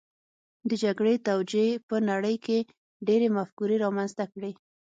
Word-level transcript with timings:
د 0.69 0.71
جګړې 0.83 1.13
توجیې 1.27 1.69
په 1.87 1.95
نړۍ 2.09 2.35
کې 2.45 2.57
ډېرې 3.07 3.27
مفکورې 3.37 3.75
رامنځته 3.85 4.25
کړې 4.33 4.51